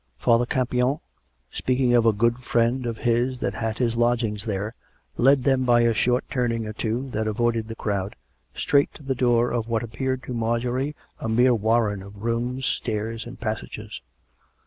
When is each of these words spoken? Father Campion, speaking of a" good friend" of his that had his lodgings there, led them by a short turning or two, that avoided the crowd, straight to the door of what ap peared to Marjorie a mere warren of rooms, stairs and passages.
Father 0.17 0.47
Campion, 0.47 0.99
speaking 1.51 1.93
of 1.93 2.07
a" 2.07 2.11
good 2.27 2.39
friend" 2.39 2.87
of 2.87 2.97
his 2.97 3.37
that 3.37 3.53
had 3.53 3.77
his 3.77 3.95
lodgings 3.95 4.45
there, 4.45 4.73
led 5.15 5.43
them 5.43 5.63
by 5.63 5.81
a 5.81 5.93
short 5.93 6.25
turning 6.27 6.65
or 6.65 6.73
two, 6.73 7.11
that 7.11 7.27
avoided 7.27 7.67
the 7.67 7.75
crowd, 7.75 8.15
straight 8.55 8.91
to 8.95 9.03
the 9.03 9.13
door 9.13 9.51
of 9.51 9.67
what 9.67 9.83
ap 9.83 9.91
peared 9.91 10.23
to 10.23 10.33
Marjorie 10.33 10.95
a 11.19 11.29
mere 11.29 11.53
warren 11.53 12.01
of 12.01 12.23
rooms, 12.23 12.65
stairs 12.65 13.27
and 13.27 13.39
passages. 13.39 14.01